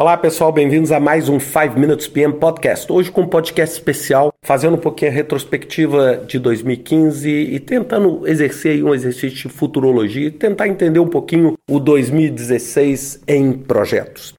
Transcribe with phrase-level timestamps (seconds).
[0.00, 2.90] Olá pessoal, bem-vindos a mais um 5 Minutes PM Podcast.
[2.90, 8.82] Hoje com um podcast especial, fazendo um pouquinho a retrospectiva de 2015 e tentando exercer
[8.82, 14.32] um exercício de futurologia tentar entender um pouquinho o 2016 em projetos.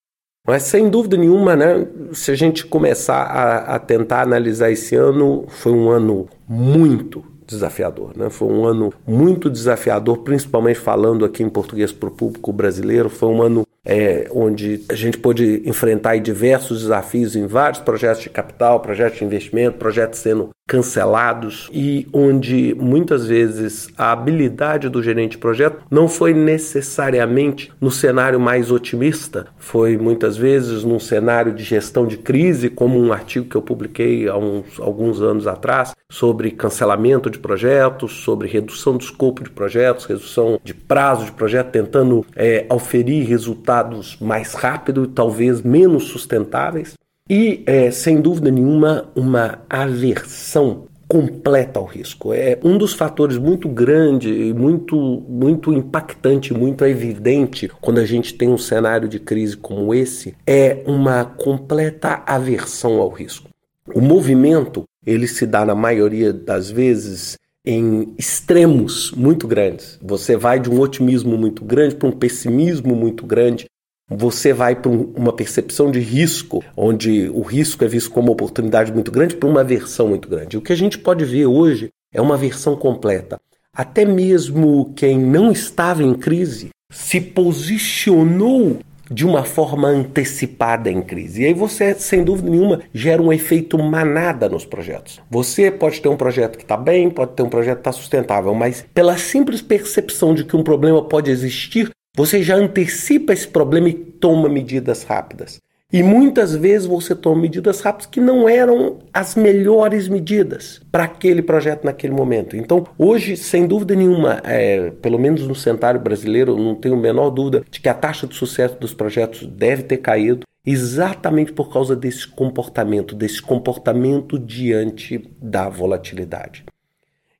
[0.48, 5.46] Mas sem dúvida nenhuma, né, se a gente começar a, a tentar analisar esse ano,
[5.48, 8.18] foi um ano muito desafiador.
[8.18, 8.32] Né?
[8.32, 13.12] Foi um ano muito desafiador, principalmente falando aqui em português para o público brasileiro.
[13.12, 18.30] Foi um ano é, onde a gente pôde enfrentar diversos desafios em vários projetos de
[18.30, 25.32] capital, projetos de investimento, projetos sendo cancelados e onde muitas vezes a habilidade do gerente
[25.32, 31.64] de projeto não foi necessariamente no cenário mais otimista, foi muitas vezes num cenário de
[31.64, 36.52] gestão de crise, como um artigo que eu publiquei há uns, alguns anos atrás sobre
[36.52, 42.26] cancelamento de projetos, sobre redução do escopo de projetos, redução de prazo de projeto, tentando
[42.36, 43.71] é, oferir resultados
[44.20, 46.94] mais rápido talvez menos sustentáveis
[47.30, 52.34] e, é, sem dúvida nenhuma, uma aversão completa ao risco.
[52.34, 54.96] É um dos fatores muito grande e muito,
[55.28, 60.84] muito impactante, muito evidente quando a gente tem um cenário de crise como esse, é
[60.86, 63.50] uma completa aversão ao risco.
[63.94, 70.00] O movimento, ele se dá na maioria das vezes em extremos muito grandes.
[70.02, 73.66] Você vai de um otimismo muito grande para um pessimismo muito grande,
[74.10, 78.92] você vai para uma percepção de risco, onde o risco é visto como uma oportunidade
[78.92, 80.58] muito grande, para uma versão muito grande.
[80.58, 83.40] O que a gente pode ver hoje é uma versão completa.
[83.74, 88.80] Até mesmo quem não estava em crise se posicionou
[89.12, 91.42] de uma forma antecipada em crise.
[91.42, 95.20] E aí você, sem dúvida nenhuma, gera um efeito manada nos projetos.
[95.30, 98.54] Você pode ter um projeto que está bem, pode ter um projeto que está sustentável,
[98.54, 103.90] mas pela simples percepção de que um problema pode existir, você já antecipa esse problema
[103.90, 105.60] e toma medidas rápidas.
[105.94, 111.42] E muitas vezes você toma medidas rápidas que não eram as melhores medidas para aquele
[111.42, 112.56] projeto naquele momento.
[112.56, 117.30] Então, hoje, sem dúvida nenhuma, é, pelo menos no cenário brasileiro, não tenho a menor
[117.30, 121.94] dúvida de que a taxa de sucesso dos projetos deve ter caído exatamente por causa
[121.94, 126.64] desse comportamento, desse comportamento diante da volatilidade.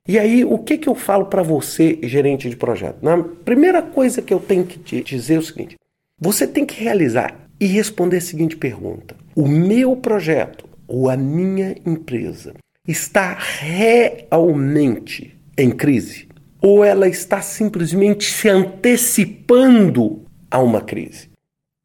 [0.06, 2.98] E aí, o que, que eu falo para você, gerente de projeto?
[3.00, 5.76] Na primeira coisa que eu tenho que te dizer é o seguinte:
[6.20, 11.76] você tem que realizar e responder a seguinte pergunta: O meu projeto ou a minha
[11.86, 12.54] empresa
[12.88, 16.26] está realmente em crise?
[16.60, 21.30] Ou ela está simplesmente se antecipando a uma crise?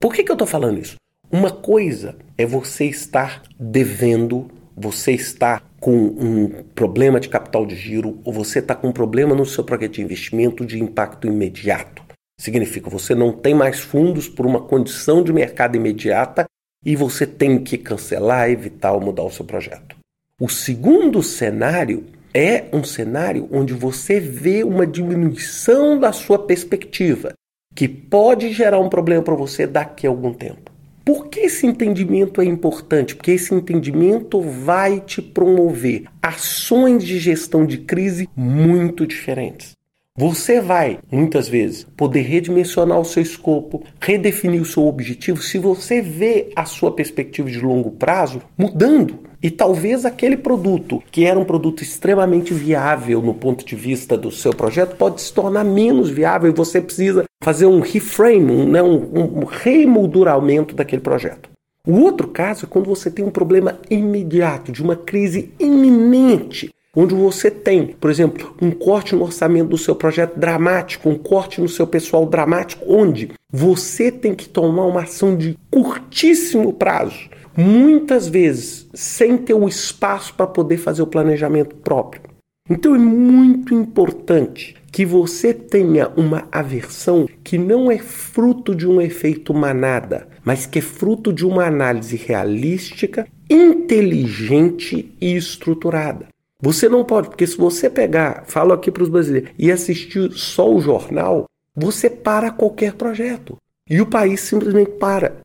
[0.01, 0.95] Por que, que eu estou falando isso?
[1.31, 8.19] Uma coisa é você estar devendo você está com um problema de capital de giro
[8.23, 12.06] ou você está com um problema no seu projeto de investimento de impacto imediato.
[12.39, 16.45] Significa você não tem mais fundos por uma condição de mercado imediata
[16.85, 19.95] e você tem que cancelar, evitar ou mudar o seu projeto.
[20.39, 27.33] O segundo cenário é um cenário onde você vê uma diminuição da sua perspectiva,
[27.73, 30.71] que pode gerar um problema para você daqui a algum tempo.
[31.03, 33.15] Por que esse entendimento é importante?
[33.15, 39.76] Porque esse entendimento vai te promover ações de gestão de crise muito diferentes.
[40.19, 46.01] Você vai, muitas vezes, poder redimensionar o seu escopo, redefinir o seu objetivo se você
[46.01, 49.19] vê a sua perspectiva de longo prazo mudando.
[49.43, 54.31] E talvez aquele produto, que era um produto extremamente viável no ponto de vista do
[54.31, 58.81] seu projeto, pode se tornar menos viável e você precisa fazer um reframe, um, né,
[58.81, 61.47] um, um remolduramento daquele projeto.
[61.85, 67.13] O outro caso é quando você tem um problema imediato, de uma crise iminente, onde
[67.13, 71.69] você tem, por exemplo, um corte no orçamento do seu projeto dramático, um corte no
[71.69, 78.87] seu pessoal dramático, onde você tem que tomar uma ação de curtíssimo prazo muitas vezes
[78.95, 82.23] sem ter o espaço para poder fazer o planejamento próprio.
[82.67, 88.99] Então é muito importante que você tenha uma aversão que não é fruto de um
[88.99, 96.27] efeito manada, mas que é fruto de uma análise realística, inteligente e estruturada.
[96.61, 100.73] Você não pode, porque se você pegar, falo aqui para os brasileiros, e assistir só
[100.73, 101.45] o jornal,
[101.75, 103.57] você para qualquer projeto.
[103.89, 105.37] E o país simplesmente para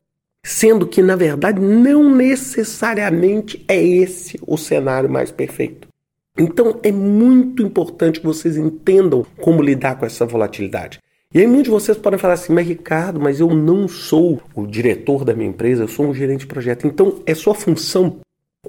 [0.45, 5.87] sendo que na verdade não necessariamente é esse o cenário mais perfeito.
[6.37, 10.99] Então é muito importante que vocês entendam como lidar com essa volatilidade.
[11.33, 14.67] E aí muitos de vocês podem falar assim, mas Ricardo, mas eu não sou o
[14.67, 16.85] diretor da minha empresa, eu sou um gerente de projeto.
[16.85, 18.17] Então é sua função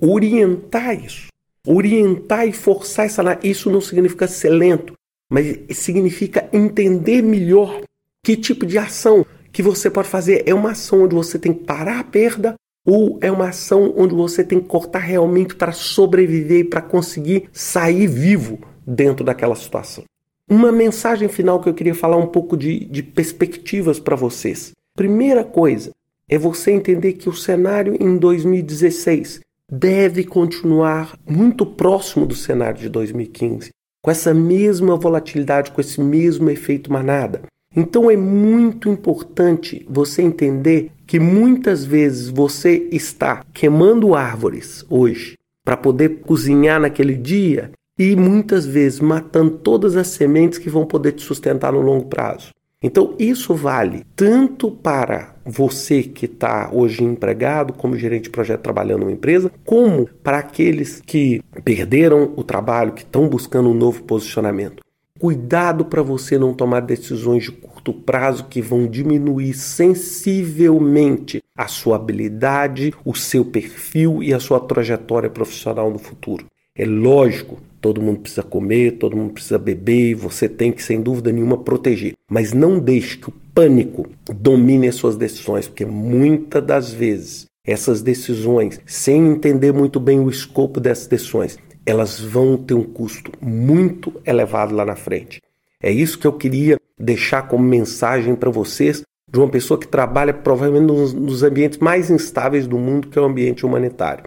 [0.00, 1.26] orientar isso.
[1.66, 3.48] Orientar e forçar essa análise.
[3.48, 4.94] Isso não significa ser lento,
[5.30, 7.80] mas significa entender melhor
[8.22, 11.64] que tipo de ação que você pode fazer é uma ação onde você tem que
[11.64, 12.54] parar a perda
[12.86, 17.48] ou é uma ação onde você tem que cortar realmente para sobreviver e para conseguir
[17.52, 20.04] sair vivo dentro daquela situação.
[20.50, 24.72] Uma mensagem final que eu queria falar um pouco de, de perspectivas para vocês.
[24.94, 25.92] Primeira coisa
[26.28, 29.40] é você entender que o cenário em 2016
[29.70, 33.70] deve continuar muito próximo do cenário de 2015,
[34.02, 37.42] com essa mesma volatilidade, com esse mesmo efeito manada.
[37.76, 45.76] Então é muito importante você entender que muitas vezes você está queimando árvores hoje para
[45.76, 51.22] poder cozinhar naquele dia e muitas vezes matando todas as sementes que vão poder te
[51.22, 52.50] sustentar no longo prazo.
[52.86, 59.00] Então, isso vale tanto para você que está hoje empregado como gerente de projeto trabalhando
[59.00, 64.82] numa empresa, como para aqueles que perderam o trabalho, que estão buscando um novo posicionamento.
[65.18, 71.96] Cuidado para você não tomar decisões de curto prazo que vão diminuir sensivelmente a sua
[71.96, 76.44] habilidade, o seu perfil e a sua trajetória profissional no futuro.
[76.76, 81.02] É lógico, todo mundo precisa comer, todo mundo precisa beber e você tem que, sem
[81.02, 82.14] dúvida nenhuma, proteger.
[82.30, 88.00] Mas não deixe que o pânico domine as suas decisões, porque muitas das vezes essas
[88.00, 94.18] decisões, sem entender muito bem o escopo dessas decisões, elas vão ter um custo muito
[94.24, 95.42] elevado lá na frente.
[95.82, 100.32] É isso que eu queria deixar como mensagem para vocês de uma pessoa que trabalha
[100.32, 104.24] provavelmente nos, nos ambientes mais instáveis do mundo, que é o ambiente humanitário.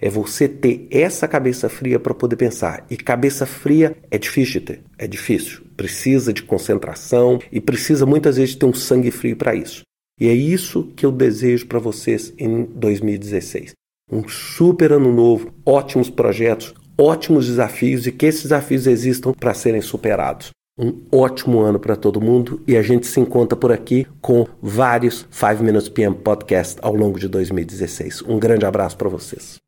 [0.00, 2.86] É você ter essa cabeça fria para poder pensar.
[2.88, 5.62] E cabeça fria é difícil de ter, é difícil.
[5.76, 9.82] Precisa de concentração e precisa muitas vezes ter um sangue frio para isso.
[10.20, 13.72] E é isso que eu desejo para vocês em 2016.
[14.10, 19.80] Um super ano novo, ótimos projetos, ótimos desafios e que esses desafios existam para serem
[19.80, 20.50] superados.
[20.78, 25.26] Um ótimo ano para todo mundo e a gente se encontra por aqui com vários
[25.30, 28.22] 5 Minutes PM Podcast ao longo de 2016.
[28.22, 29.58] Um grande abraço para vocês.